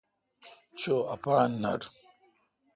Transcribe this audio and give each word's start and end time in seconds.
چو 0.79 0.93
اپان 1.13 1.49
نٹ۔ 1.63 1.81